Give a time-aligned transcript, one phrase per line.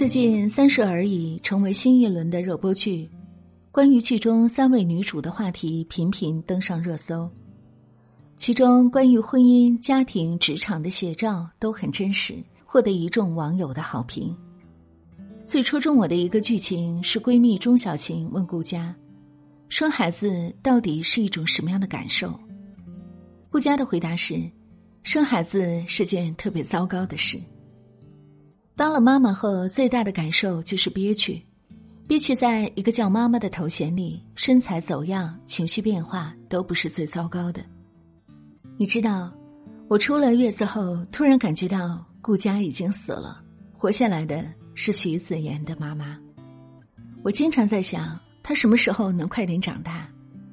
[0.00, 3.06] 最近《三十而已》成为新一轮的热播剧，
[3.70, 7.28] 关于剧中三位女主的话题频频登上热搜。
[8.34, 14.34] 其中关于婚姻、家庭、职场的写照都很真实，获得一众网友的好评。
[15.44, 18.96] 最戳中我的一个剧情是闺蜜钟小琴问顾佳
[19.68, 22.32] ：“生孩子到底是一种什么样的感受？”
[23.52, 24.50] 顾佳的回答是
[25.04, 27.38] ：“生孩子是件特别糟糕的事。”
[28.80, 31.38] 当了妈妈后，最大的感受就是憋屈，
[32.08, 37.62] 憋屈在一个叫妈妈的头衔里，身材走样、情绪变化都不是最糟糕的。
[38.78, 39.30] 你知道，
[39.86, 43.42] 我出了月子后，突然感觉到顾佳已经死了，
[43.76, 46.18] 活下来的是徐子言的妈妈。
[47.22, 50.08] 我经常在想，她什么时候能快点长大，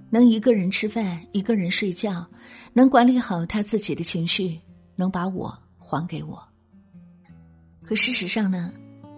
[0.09, 2.27] 能一个人吃饭、一个人睡觉，
[2.73, 4.59] 能管理好她自己的情绪，
[4.97, 6.45] 能把我还给我。
[7.87, 8.69] 可事实上呢，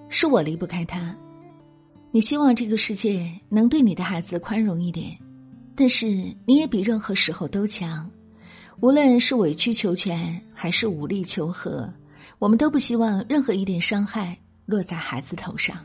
[0.09, 1.15] 是我离不开他。
[2.11, 5.17] 你希望这个世界能对你的孩子宽容一点，
[5.75, 6.05] 但是
[6.45, 8.07] 你也比任何时候都强。
[8.79, 11.91] 无论是委曲求全还是无力求和，
[12.37, 15.75] 我们都不希望任何一点伤害落在孩子头上。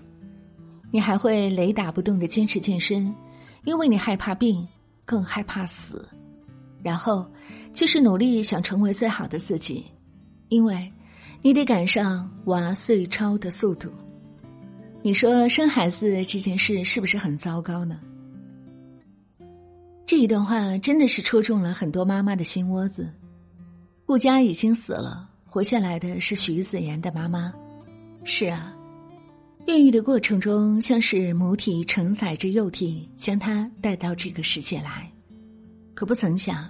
[0.91, 3.11] 你还会雷打不动的坚持健身，
[3.65, 4.69] 因为你害怕病，
[5.07, 6.07] 更害怕死。
[6.83, 7.27] 然后，
[7.73, 9.87] 就是努力想成为最好的自己，
[10.51, 10.93] 因为。
[11.47, 13.93] 你得赶上娃岁超的速度。
[15.03, 18.01] 你说生孩子这件事是不是很糟糕呢？
[20.07, 23.13] 这一段话真的是戳中了很多妈妈的心窝子。
[24.07, 27.53] 顾佳已经死了，活下来的是徐子言的妈妈。
[28.25, 28.75] 是啊，
[29.67, 35.13] 孕育的过程中，像是母体承载着幼体，将它带到这个世界来。
[35.93, 36.67] 可不曾想，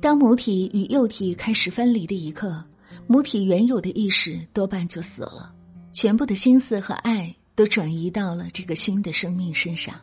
[0.00, 2.64] 当母体与幼体开始分离的一刻。
[3.06, 5.52] 母体原有的意识多半就死了，
[5.92, 9.94] 全部的心思和爱都转移到了这个新的生命身上。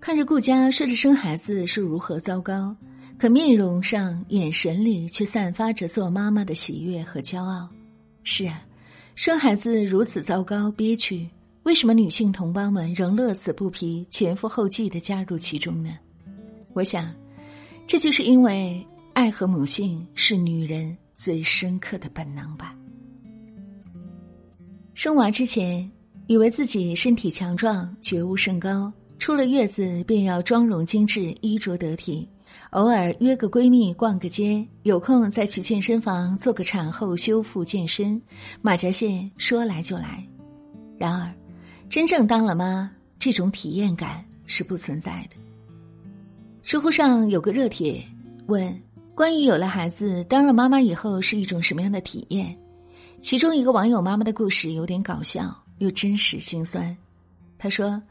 [0.00, 2.74] 看着顾家说着生孩子是如何糟糕，
[3.18, 7.68] 可面容上、眼神里却散发着做妈妈的喜悦和骄傲。
[8.24, 8.62] 是啊，
[9.14, 11.28] 生孩子如此糟糕憋屈，
[11.64, 15.90] 为什么女性同胞们仍乐此不疲、前赴后继的加入其中呢？
[16.72, 17.14] 我想，
[17.86, 18.86] 这就是因为。
[19.14, 22.74] 爱和母性是女人最深刻的本能吧。
[24.94, 25.90] 生娃之前，
[26.26, 32.28] 以为自己身体强壮、觉悟甚高，出了月子便要妆容精致、衣着得体，
[32.70, 38.20] 偶尔约个闺蜜逛个街，有空再去健身房做个产后修复健身，
[38.60, 40.26] 马甲线说来就来。
[40.98, 41.32] 然而，
[41.88, 45.36] 真正当了妈，这种体验感是不存在的。
[46.62, 48.02] 知乎上有个热帖
[48.46, 48.74] 问。
[49.14, 52.56] 关于有了孩子当了妈妈以后是一种什么样的体验？
[53.20, 56.96] 其中一个网友妈妈的故事有点搞笑又真实心酸。
[57.58, 58.02] 她说，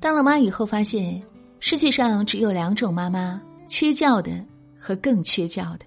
[0.00, 1.22] 当了妈以后发现
[1.60, 4.32] 世界上只有两种妈妈：缺觉的
[4.78, 5.86] 和更缺觉的。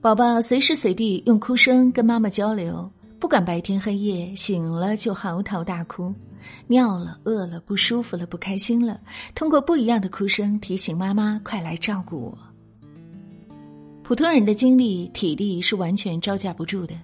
[0.00, 2.88] 宝宝随时随地用哭声跟妈妈交流，
[3.18, 6.14] 不管白天黑夜，醒了就嚎啕大哭，
[6.66, 9.00] 尿了、饿了、不舒服了、不开心了，
[9.34, 12.38] 通过不一样的哭声提醒妈妈快来照顾我。
[14.04, 16.94] 普通人的精力、体力是完全招架不住的。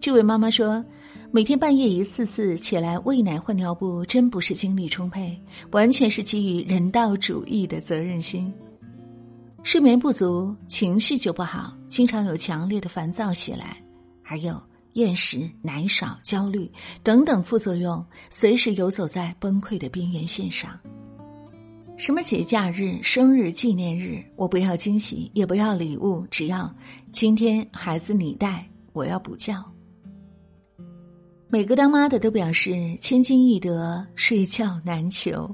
[0.00, 0.82] 这位妈妈说
[1.32, 5.36] ：“每天半夜一次次起来喂奶、换尿布，真不是精力充沛，
[5.72, 8.54] 完全是基于人道主义的责任心。
[9.64, 13.76] 睡眠不足，情绪就不好，经常有强烈的烦躁袭来，
[14.22, 16.70] 还有厌食、奶少、焦虑
[17.02, 20.70] 等等副作用，随时游走在崩溃的边缘线上。”
[21.96, 26.72] 什么节假日、生日、纪念日，我不要惊喜，也不要礼物，只要
[27.12, 29.54] 今天孩子你带，我要补觉。
[31.48, 35.48] 每个当妈的都表示千金易得，睡觉难求。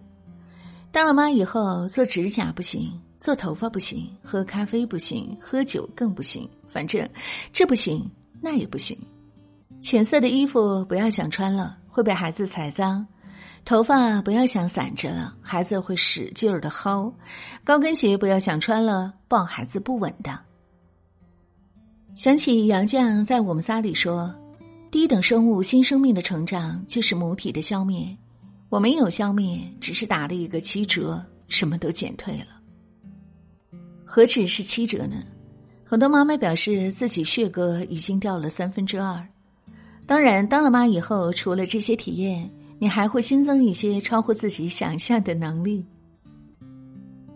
[0.91, 7.07] 当了妈以后，做指甲不行，做头发不行，喝咖啡不行，喝酒更不行，反正
[7.53, 8.11] 这不行
[8.41, 8.97] 那也不行。
[9.83, 13.07] 浅色的衣服不要想穿了，会被孩子踩脏。
[13.65, 17.13] 头发不要想散着了，孩子会使劲儿的薅；
[17.63, 20.37] 高跟鞋不要想穿了，抱孩子不稳当。
[22.17, 24.35] 想起杨绛在《我们仨》里说
[24.91, 28.17] ：“低等生物新生命的成长就是母体的消灭，
[28.71, 32.47] 我没有消灭，只是打了一个七折，什么都减退了。
[34.05, 35.23] 何止是七折呢？
[35.85, 39.25] 很多妈妈表示自己血格已经掉了三分之二。
[40.07, 45.85] 当然，当了妈以后，除了这些体验。”你还会新增一些超乎自己想象的能力，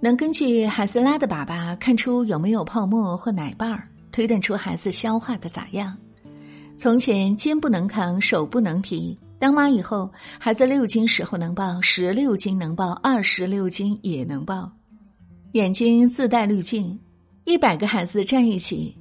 [0.01, 5.95] 能根据海斯拉的粑粑看出有没有泡沫或奶瓣儿，推断出孩子消化的咋样；
[6.79, 9.19] 从前肩不能扛，手不能提。
[9.39, 14.73] 当妈以后，孩子六斤时候能抱，十六斤能抱，二十六斤也能抱。
[15.53, 16.99] 眼睛自带滤镜，
[17.45, 18.97] 一百个孩子站一起，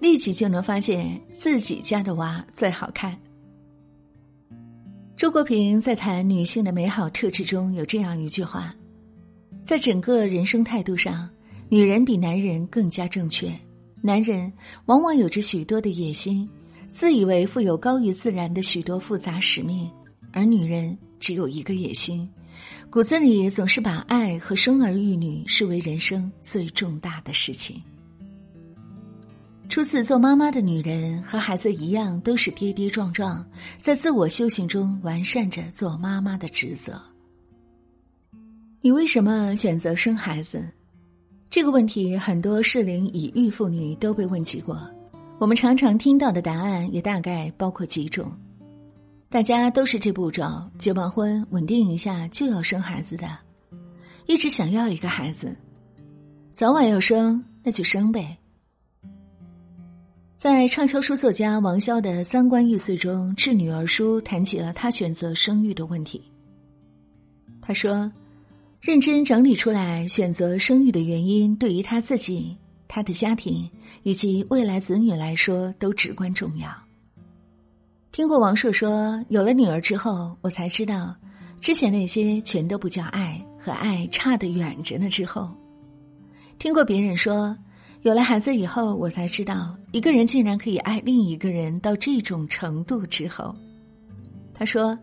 [0.00, 3.16] 立即就能发现自己家的娃最好看。
[5.16, 8.74] 周国平在谈女性的美好特质中有这样一句话：
[9.62, 11.26] 在整个人生态度上，
[11.70, 13.50] 女人比男人更加正确。
[14.02, 14.52] 男人
[14.84, 16.46] 往往有着许多的野心。
[16.90, 19.90] 自以为富有高于自然的许多复杂使命，
[20.32, 22.28] 而女人只有一个野心，
[22.90, 27.82] 骨子里总是把爱和生儿育女视为人生最重大的事情。
[29.68, 33.44] 初次做妈妈的女人和孩子一样，都是跌跌撞撞，
[33.78, 37.00] 在自我修行中完善着做妈妈的职责。
[38.80, 40.64] 你为什么选择生孩子？
[41.50, 44.78] 这个问题，很多适龄已育妇女都被问及过。
[45.38, 48.32] 我们常常听到的答案也大概包括几种，
[49.28, 53.28] 大家都是这步骤：结完婚稳定一下就要生孩子的，
[54.26, 55.54] 一直想要一个孩子，
[56.52, 58.38] 早晚要生那就生呗。
[60.48, 66.22] 在畅销书作家王潇的《三观易碎》中，《致女儿书》谈起了他选择生育的问题。
[67.60, 68.08] 他说
[68.80, 72.56] ：“认真整理出来选择生育的原因，对于他自己。”
[72.86, 73.68] 他的家庭
[74.04, 76.70] 以及未来子女来说都至关重要。
[78.12, 81.12] 听过王朔说：“有了女儿之后，我才知道，
[81.60, 85.50] 之前那些全都不叫爱，和爱差得远着呢。”之后，
[86.56, 87.58] 听过别人说
[88.06, 93.52] ：“有了孩子以后，我才知道，一个人竟然可以爱另一个人到这种程度。”之后，
[94.54, 94.96] 他说：“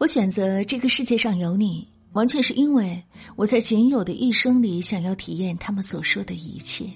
[0.00, 2.98] 我选择这个世界上有你，完全是因为
[3.36, 6.86] 我在仅有的一生里想要体验他们所说的一切。”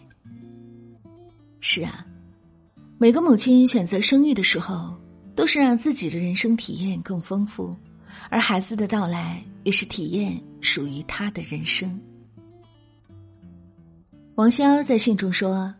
[1.61, 2.07] 是啊，
[2.97, 4.95] 每个母亲选择生育的时候，
[5.37, 7.77] 都是让自己的人生体验更丰富，
[8.31, 12.01] 而孩子的到来也是体验属于他的人生。
[14.37, 15.73] 王潇在信中说：“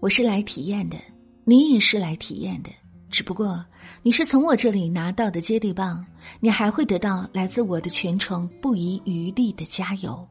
[0.00, 0.96] 我是来体验的，
[1.44, 2.70] 你也是来体验的，
[3.08, 3.64] 只不过
[4.02, 6.04] 你是从我这里拿到的接力棒，
[6.40, 10.26] 你还会得到来自我的全程不遗余力的加油。”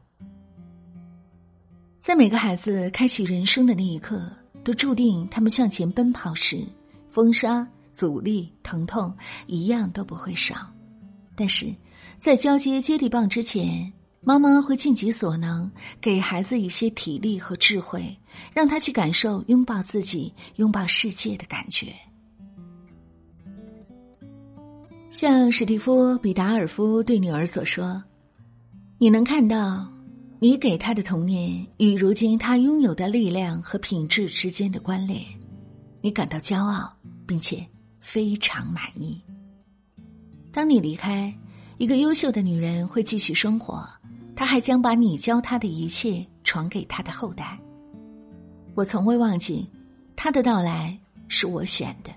[2.00, 4.30] 在每个孩子开启人生的那一刻。
[4.62, 6.62] 都注定，他们向前奔跑时，
[7.08, 9.10] 风沙、阻力、疼痛
[9.46, 10.70] 一样都不会少。
[11.34, 11.74] 但是，
[12.18, 13.90] 在交接接力棒之前，
[14.22, 15.70] 妈妈会尽己所能，
[16.00, 18.16] 给孩子一些体力和智慧，
[18.52, 21.94] 让他去感受拥抱自己、拥抱世界的感觉。
[25.10, 28.02] 像史蒂夫·比达尔夫对女儿所说
[28.98, 29.86] ：“你能看到。”
[30.42, 35.22] 你给他的童年与如今他拥有的力量和品质之间的关联，
[36.00, 36.90] 你感到骄傲，
[37.26, 37.62] 并且
[38.00, 39.20] 非常满意。
[40.50, 41.30] 当你离开，
[41.76, 43.86] 一个优秀的女人会继续生活，
[44.40, 47.60] 他还将把你教他的一切传给他的后代。
[48.74, 49.68] 我从未忘记，
[50.16, 50.98] 他的到来
[51.28, 52.10] 是我选的，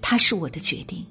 [0.00, 1.04] 他是我的决定。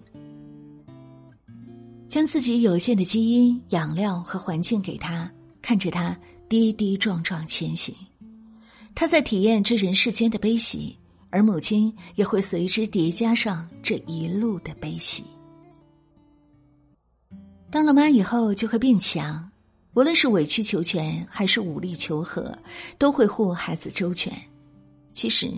[2.08, 5.30] 将自己有限的基因、养料和环境给他，
[5.62, 6.18] 看着他。
[6.48, 7.94] 跌跌撞撞前行，
[8.96, 10.98] 他在体验这人世间的悲喜，
[11.30, 15.26] 而母亲也会随之叠加上这一路的悲喜。
[17.70, 19.50] 当了妈以后，就会变强，
[19.94, 22.58] 无论是委曲求全还是武力求和，
[22.98, 24.34] 都会护孩子周全。
[25.14, 25.52] 其实，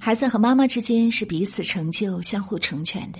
[0.00, 3.18] 孩子和妈妈之间是彼此成就、相互成全的。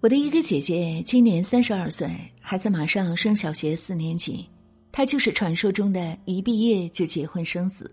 [0.00, 2.10] 我的一个姐姐今年三十二岁，
[2.40, 4.44] 孩子马上升小学四年级。
[4.90, 7.90] 她就是传说中的一毕业就结婚生子，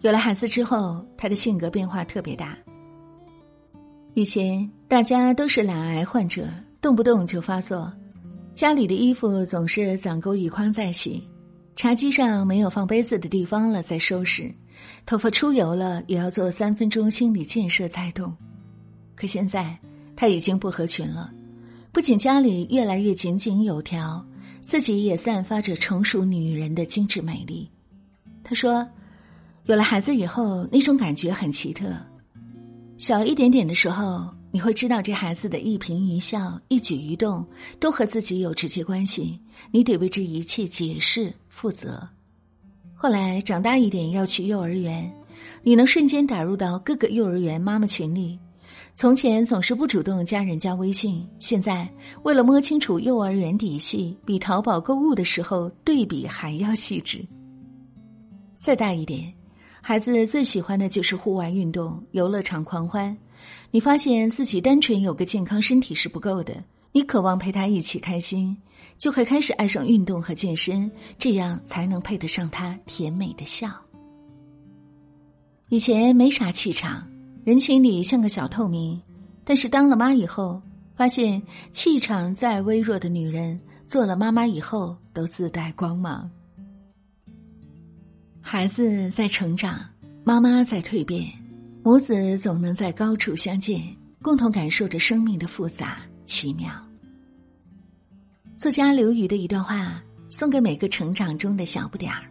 [0.00, 2.56] 有了孩子之后，她的性格变化特别大。
[4.14, 6.48] 以前大家都是懒癌患者，
[6.80, 7.92] 动不动就发作，
[8.54, 11.26] 家里的衣服总是攒够一筐再洗，
[11.74, 14.52] 茶几上没有放杯子的地方了再收拾，
[15.06, 18.34] 头发出油了也要做三分钟心理建设再动。
[19.14, 19.76] 可现在
[20.14, 21.32] 她已经不合群了，
[21.92, 24.24] 不仅家里越来越井井有条。
[24.64, 27.68] 自己也散发着成熟女人的精致美丽。
[28.44, 28.86] 她说
[29.66, 31.92] ：“有了孩子以后，那种感觉很奇特。
[32.96, 37.44] 小一点点的时候，你会知道这孩子的一颦一笑、一举一动
[37.80, 39.40] 都和自己有直接关系，
[39.70, 42.06] 你得为这一切解释负责。
[42.94, 45.10] 后来长大一点要去幼儿园，
[45.62, 48.38] 你能瞬间打入到各个幼儿园妈妈群里。”
[48.94, 51.90] 从前总是不主动加人家微信，现在
[52.24, 57.26] 为了摸清楚幼儿园底细，比淘宝购物的时候对比还要细致。
[58.54, 59.32] 再大一点，
[59.80, 63.16] 孩子最喜欢的就是户外运动、游乐场狂欢，
[63.70, 68.56] 你发现自己单纯有个健康身体是不够的，你渴望陪他一起开心，
[68.98, 73.70] 就会开始爱上运动和健身，这样才能配得上他甜美的笑。
[75.68, 77.06] 以前没啥气场，
[77.44, 79.00] 人群里像个小透明，
[79.42, 80.60] 但是当了妈以后，
[80.94, 86.30] 发现气场再微弱的女人，做了妈妈以后都自带光芒。
[88.42, 89.80] 孩子在成长，
[90.24, 91.32] 妈妈在蜕变，
[91.84, 93.82] 母子总能在高处相见，
[94.22, 96.70] 共同感受着生命的复杂奇妙。
[98.56, 102.30] 作家刘瑜的一段话，送给每个成长中的小不点儿：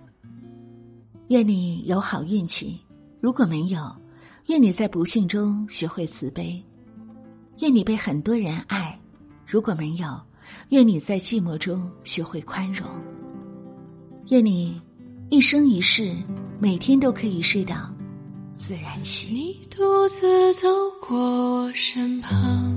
[1.28, 2.80] 愿你有好运气。
[3.20, 3.94] 如果没有，
[4.48, 6.64] 愿你在不幸中学会慈悲；
[7.60, 8.98] 愿你被很多人爱；
[9.46, 10.18] 如果没有，
[10.70, 12.88] 愿你在寂寞中学会宽容；
[14.30, 14.82] 愿你
[15.30, 16.16] 一生一世
[16.58, 17.94] 每天都可以睡到
[18.62, 19.34] 自然醒。
[19.34, 20.68] 你独自走
[21.00, 22.71] 过我身旁，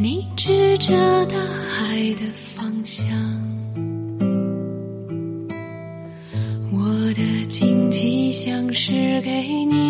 [0.00, 0.94] 你指着
[1.26, 3.04] 大海的方向。
[6.70, 9.87] 我的惊奇像是给你，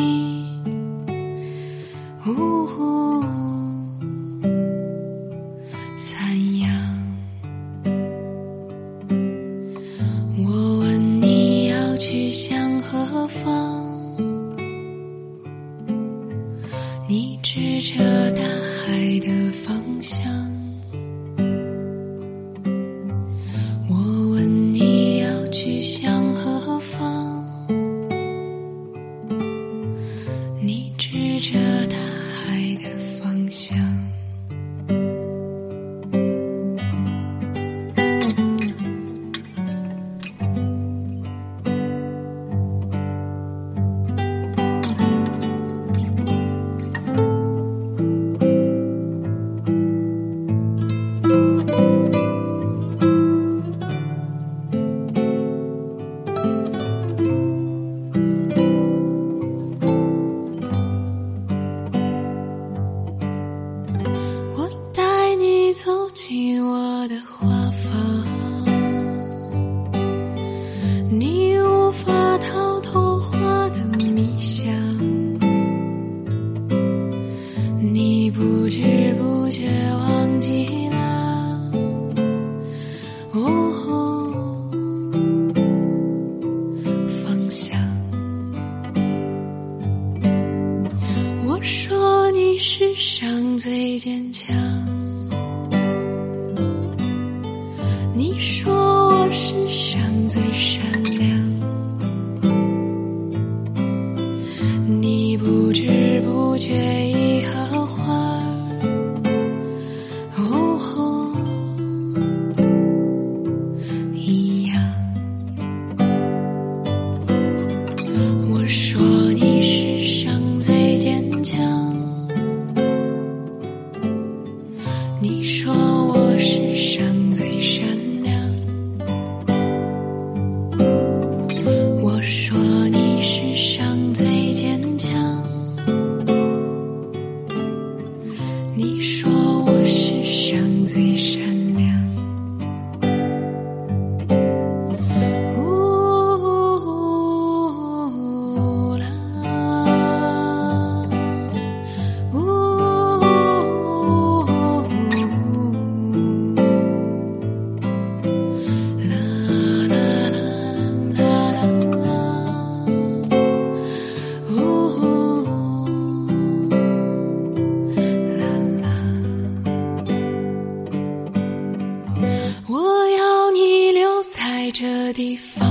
[174.81, 175.69] 这地方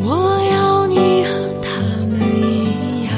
[0.00, 1.30] 我要你和
[1.60, 3.12] 他们一样，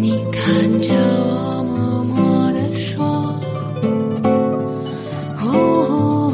[0.00, 3.04] 你看着我默默的说。
[5.40, 6.32] 哦。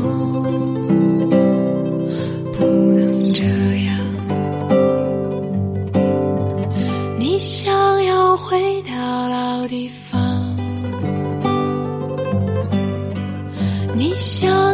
[2.52, 3.45] 不能这
[3.87, 3.99] 样。
[7.19, 10.46] 你想要回到老地方。
[14.16, 14.65] 笑